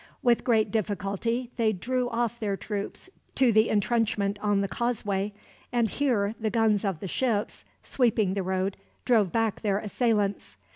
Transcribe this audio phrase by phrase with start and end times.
[0.23, 5.31] With great difficulty they drew off their troops to the entrenchment on the causeway,
[5.71, 10.57] and here the guns of the ships, sweeping the road, drove back their assailants.